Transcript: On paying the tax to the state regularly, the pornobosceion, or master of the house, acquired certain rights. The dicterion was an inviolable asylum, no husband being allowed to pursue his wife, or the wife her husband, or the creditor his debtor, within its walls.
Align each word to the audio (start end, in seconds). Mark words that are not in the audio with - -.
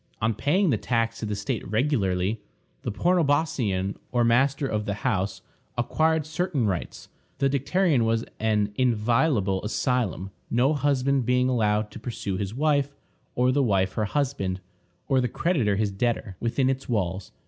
On 0.19 0.33
paying 0.33 0.71
the 0.71 0.79
tax 0.79 1.19
to 1.19 1.27
the 1.27 1.35
state 1.35 1.69
regularly, 1.69 2.41
the 2.81 2.91
pornobosceion, 2.91 3.97
or 4.11 4.23
master 4.23 4.65
of 4.65 4.85
the 4.85 4.95
house, 5.05 5.43
acquired 5.77 6.25
certain 6.25 6.65
rights. 6.65 7.09
The 7.37 7.51
dicterion 7.51 8.03
was 8.03 8.25
an 8.39 8.71
inviolable 8.77 9.63
asylum, 9.63 10.31
no 10.49 10.73
husband 10.73 11.27
being 11.27 11.49
allowed 11.49 11.91
to 11.91 11.99
pursue 11.99 12.37
his 12.37 12.55
wife, 12.55 12.95
or 13.35 13.51
the 13.51 13.61
wife 13.61 13.93
her 13.93 14.05
husband, 14.05 14.59
or 15.07 15.21
the 15.21 15.27
creditor 15.27 15.75
his 15.75 15.91
debtor, 15.91 16.35
within 16.39 16.67
its 16.67 16.89
walls. 16.89 17.31